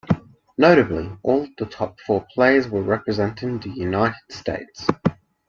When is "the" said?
1.59-1.67, 3.59-3.69